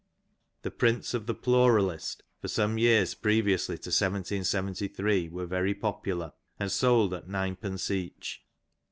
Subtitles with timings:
[0.63, 3.91] '"The prints of "the Pluralist" for some years previously to 1
[4.23, 8.43] 773 were very popular, and sold at ninepence each.